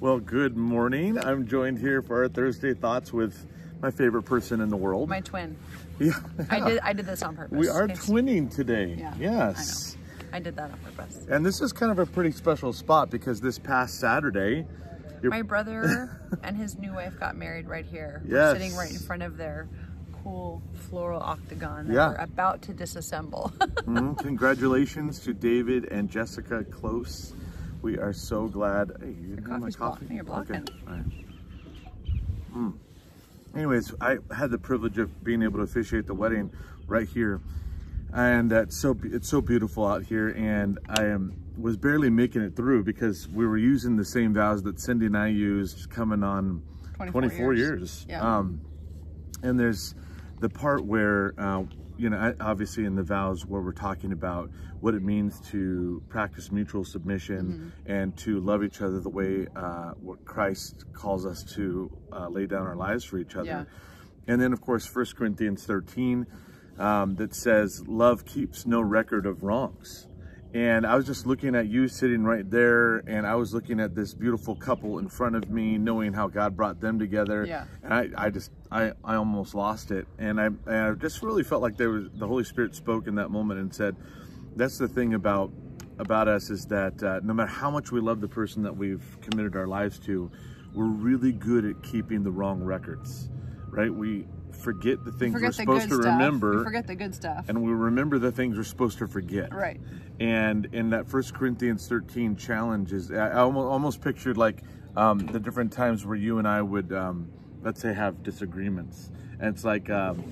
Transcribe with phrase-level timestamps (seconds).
[0.00, 1.18] Well, good morning.
[1.18, 3.46] I'm joined here for our Thursday thoughts with
[3.82, 5.08] my favorite person in the world.
[5.08, 5.56] My twin.
[5.98, 6.12] yeah.
[6.50, 7.56] I did I did this on purpose.
[7.58, 8.94] We are twinning today.
[8.98, 9.96] Yeah, Yes.
[10.32, 11.26] I did that on purpose.
[11.28, 14.66] And this is kind of a pretty special spot because this past Saturday,
[15.22, 18.22] My brother and his new wife got married right here.
[18.24, 18.52] We're Yes.
[18.52, 19.68] sitting right in front of their
[20.22, 22.08] cool floral octagon that Yeah.
[22.10, 23.52] we're about to disassemble.
[23.86, 24.16] Mhm.
[24.18, 27.32] congratulations to David and Jessica Close.
[27.88, 28.92] We are so glad.
[29.00, 30.04] Hey, you my coffee's coffee?
[30.04, 30.16] blocking.
[30.16, 30.56] You're blocking.
[30.56, 30.72] Okay.
[30.86, 31.04] right.
[32.54, 32.74] Mm.
[33.54, 36.50] Anyways, I had the privilege of being able to officiate the wedding
[36.86, 37.40] right here,
[38.12, 40.28] and it's so it's so beautiful out here.
[40.28, 44.62] And I am was barely making it through because we were using the same vows
[44.64, 46.62] that Cindy and I used coming on
[46.96, 47.68] 24 24 years.
[47.70, 48.06] years.
[48.06, 48.20] Yeah.
[48.20, 48.60] Um,
[49.42, 49.94] and there's
[50.40, 51.62] the part where uh,
[51.98, 56.50] you know obviously in the vows where we're talking about what it means to practice
[56.52, 57.92] mutual submission Mm-hmm.
[57.92, 62.46] and to love each other the way uh, what christ calls us to uh, lay
[62.46, 63.64] down our lives for each other Yeah.
[64.32, 66.26] and then of course 1 corinthians 13
[66.78, 70.06] um, that says love keeps no record of wrongs
[70.54, 73.94] and I was just looking at you sitting right there, and I was looking at
[73.94, 77.44] this beautiful couple in front of me, knowing how God brought them together.
[77.44, 77.64] Yeah.
[77.82, 81.44] And I, I just, I, I almost lost it, and I, and I just really
[81.44, 83.96] felt like there was the Holy Spirit spoke in that moment and said,
[84.56, 85.52] "That's the thing about
[85.98, 89.18] about us is that uh, no matter how much we love the person that we've
[89.20, 90.30] committed our lives to,
[90.72, 93.28] we're really good at keeping the wrong records,
[93.70, 93.92] right?
[93.92, 94.26] We
[94.58, 96.04] forget the things we're supposed to stuff.
[96.06, 97.48] remember, We forget the good stuff.
[97.48, 99.52] and we remember the things we're supposed to forget.
[99.54, 99.80] right.
[100.20, 104.62] And in that First Corinthians 13 challenge is, I I almost, almost pictured like
[104.96, 107.30] um, the different times where you and I would, um,
[107.62, 109.10] let's say, have disagreements.
[109.40, 110.24] And it's like um,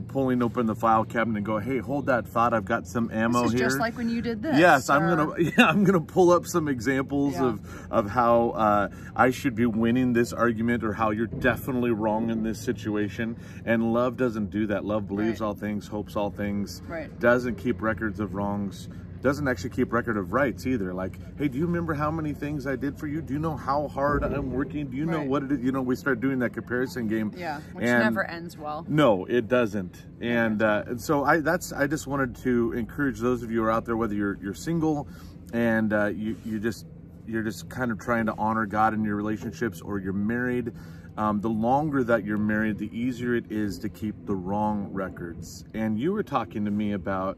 [0.00, 2.52] pulling open the file cabinet and go, hey, hold that thought.
[2.54, 3.58] I've got some ammo here.
[3.58, 4.58] just like when you did this.
[4.58, 5.34] Yes, I'm gonna.
[5.40, 7.46] Yeah, I'm gonna pull up some examples Yeah.
[7.46, 12.30] of of how uh, I should be winning this argument, or how you're definitely wrong
[12.30, 13.36] in this situation.
[13.64, 14.84] And love doesn't do that.
[14.84, 15.46] Love believes Right.
[15.46, 17.10] all things, hopes all things, Right.
[17.20, 18.88] doesn't keep records of wrongs.
[19.22, 20.94] Doesn't actually keep record of rights either.
[20.94, 23.20] Like, hey, do you remember how many things I did for you?
[23.20, 24.86] Do you know how hard I'm working?
[24.86, 25.60] Do you know what it is?
[25.60, 27.32] You know, we start doing that comparison game.
[27.36, 28.86] Yeah, which never ends well.
[28.88, 30.02] no, it doesn't.
[30.20, 33.64] And, uh, and so I that's I just wanted to encourage those of you who
[33.64, 35.06] are out there, whether you're you're single
[35.52, 36.86] and uh, you you just
[37.26, 40.72] you're just kind of trying to honor God in your relationships, or you're married.
[41.16, 45.64] Um, the longer that you're married, the easier it is to keep the wrong records.
[45.74, 47.36] And you were talking to me about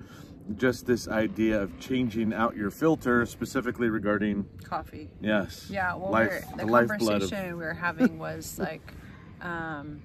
[0.57, 5.09] just this idea of changing out your filter, specifically regarding Coffee.
[5.21, 8.93] yes, Yeah, well, life, we're, the, the lifeblood of conversation we were having was like,
[9.41, 10.01] um,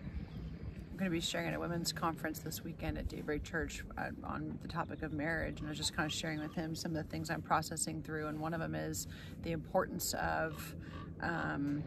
[0.91, 4.09] I'm going to be sharing at a women's conference this weekend at Daybreak Church uh,
[4.23, 6.95] on the topic of marriage, and I was just kind of sharing with him some
[6.95, 9.07] of the things I'm processing through, and one of them is
[9.43, 10.75] the importance of.
[11.21, 11.83] Um,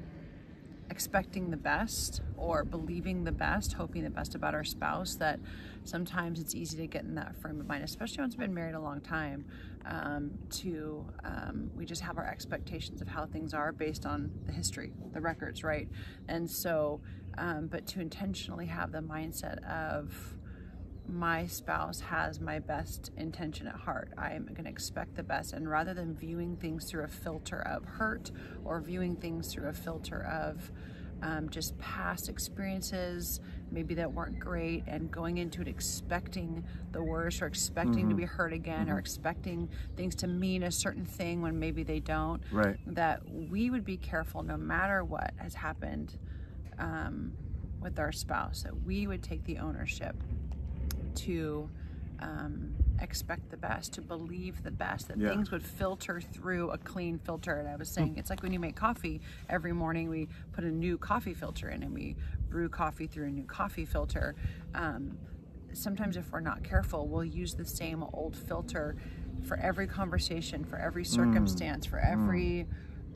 [0.91, 5.39] expecting the best or believing the best, hoping the best about our spouse, that
[5.84, 8.75] sometimes it's easy to get in that frame of mind, especially once we've been married
[8.75, 9.45] a long time,
[9.87, 14.53] um, to um, we just have our expectations of how things are based on the
[14.53, 15.89] history, the records, right?
[16.28, 17.01] And so,
[17.39, 20.12] um, but to intentionally have the mindset of,
[21.12, 24.10] my spouse has my best intention at heart.
[24.16, 25.53] I am going to expect the best.
[25.53, 28.31] And rather than viewing things through a filter of hurt
[28.65, 30.71] or viewing things through a filter of
[31.22, 33.41] um, just past experiences,
[33.71, 38.25] maybe that weren't great, and going into it expecting the worst or expecting to be
[38.25, 42.77] hurt again or expecting things to mean a certain thing when maybe they don't, Right.
[42.87, 46.16] that we would be careful no matter what has happened
[46.78, 47.32] um,
[47.82, 50.16] with our spouse, that we would take the ownership
[51.16, 51.69] to
[52.21, 55.31] um, expect the best, to believe the best, that Yeah.
[55.31, 57.54] things would filter through a clean filter.
[57.54, 60.71] And I was saying, it's like when you make coffee, every morning we put a
[60.71, 62.16] new coffee filter in and we
[62.50, 64.34] brew coffee through a new coffee filter.
[64.75, 65.16] Um,
[65.72, 68.97] sometimes, if we're not careful, we'll use the same old filter
[69.47, 72.66] for every conversation, for every circumstance, for every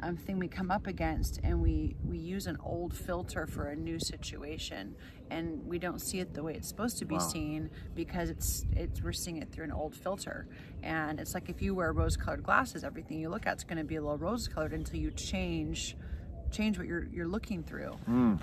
[0.04, 3.76] um, thing we come up against and we we use an old filter for a
[3.76, 4.94] new situation
[5.31, 7.20] and we don't see it the way it's supposed to be Wow.
[7.20, 10.46] seen because it's it's we're seeing it through an old filter.
[10.82, 13.79] And it's like if you wear rose colored glasses everything you look at is going
[13.79, 15.96] to be a little rose colored until you change
[16.50, 17.96] change what you're you're looking through.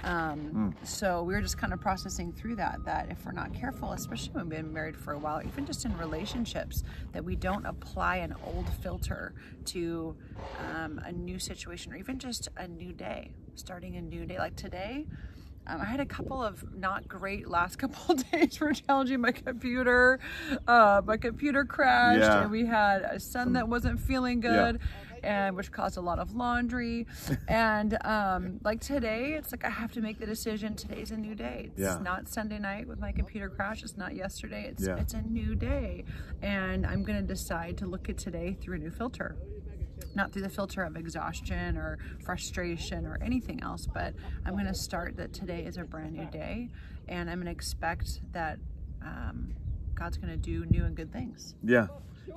[0.04, 3.94] Um, so we were just kind of processing through that that if we're not careful
[3.94, 6.84] especially when we've been married for a while even just in relationships
[7.14, 9.34] that we don't apply an old filter
[9.66, 10.16] to
[10.82, 14.56] um, a new situation or even just a new day starting a new day like
[14.56, 15.06] today
[15.68, 19.32] um, I had a couple of not great last couple of days for challenging my
[19.32, 20.20] computer.
[20.68, 22.42] Uh, my computer crashed, Yeah.
[22.42, 24.80] and we had a son that wasn't feeling good.
[25.24, 27.06] and which caused a lot of laundry.
[27.48, 30.74] and um, like today, it's like I have to make the decision.
[30.74, 31.70] Today's a new day.
[31.70, 32.00] It's Yeah.
[32.02, 33.84] not Sunday night with my computer crash.
[33.84, 34.66] It's not yesterday.
[34.68, 34.96] It's Yeah.
[34.96, 36.06] it's a new day,
[36.42, 39.36] and I'm gonna decide to look at today through a new filter
[40.16, 44.14] not through the filter of exhaustion or frustration or anything else, but
[44.46, 46.70] I'm going to start that today is a brand new day
[47.08, 48.60] and I'm going to expect that
[49.04, 49.54] um,
[49.96, 51.56] God's going to do new and good things.
[51.64, 51.88] Yeah.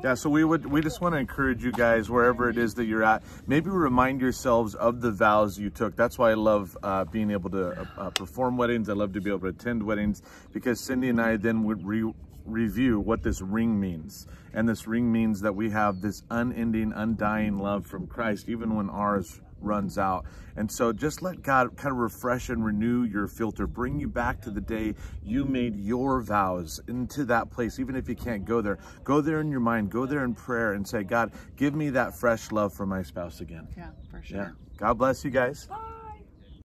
[0.02, 2.86] Yeah, so we would we just want to encourage you guys wherever it is that
[2.86, 3.22] you're at.
[3.46, 5.94] Maybe remind yourselves of the vows you took.
[5.94, 8.88] That's why I love uh, being able to uh, uh, perform weddings.
[8.88, 10.22] I love to be able to attend weddings
[10.52, 12.12] because Cindy and I then would re-
[12.44, 14.26] review what this ring means.
[14.52, 18.90] And this ring means that we have this unending, undying love from Christ, even when
[18.90, 20.26] ours runs out.
[20.56, 24.40] And so just let God kind of refresh and renew your filter, bring you back
[24.42, 28.60] to the day you made your vows into that place, even if you can't go
[28.60, 28.78] there.
[29.02, 32.14] Go there in your mind, go there in prayer and say, God, give me that
[32.14, 33.66] fresh love for my spouse again.
[33.76, 34.36] Yeah, for sure.
[34.36, 34.50] Yeah.
[34.76, 35.66] God bless you guys.
[35.66, 35.93] Bye.